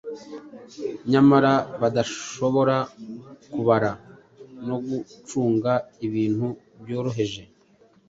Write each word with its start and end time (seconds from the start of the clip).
nyamara 1.11 1.53
badashobora 1.81 2.77
kubara 3.51 3.91
no 4.67 4.77
gucunga 4.87 5.71
ibintu 6.07 6.47
byoroheje. 6.83 7.43